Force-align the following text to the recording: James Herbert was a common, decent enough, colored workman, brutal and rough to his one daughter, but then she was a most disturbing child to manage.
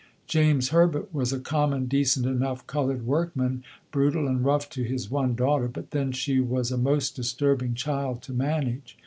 James 0.25 0.69
Herbert 0.69 1.13
was 1.13 1.31
a 1.31 1.39
common, 1.39 1.85
decent 1.85 2.25
enough, 2.25 2.65
colored 2.65 3.05
workman, 3.05 3.63
brutal 3.91 4.27
and 4.27 4.43
rough 4.43 4.67
to 4.71 4.81
his 4.81 5.11
one 5.11 5.35
daughter, 5.35 5.67
but 5.67 5.91
then 5.91 6.11
she 6.11 6.39
was 6.39 6.71
a 6.71 6.75
most 6.75 7.15
disturbing 7.15 7.75
child 7.75 8.23
to 8.23 8.33
manage. 8.33 8.97